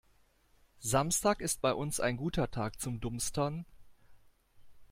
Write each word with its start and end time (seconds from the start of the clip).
Samstag 0.79 1.41
ist 1.41 1.61
bei 1.61 1.71
uns 1.75 1.99
ein 1.99 2.17
guter 2.17 2.49
Tag 2.49 2.81
zum 2.81 2.99
Dumpstern. 2.99 3.67